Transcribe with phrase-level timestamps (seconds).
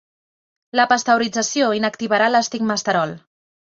[0.79, 3.15] La pasteurització inactivarà l'estigmasterol.